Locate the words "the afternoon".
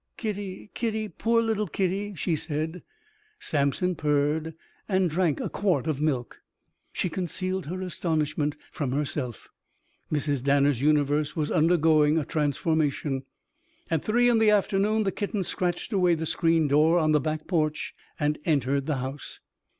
14.39-15.03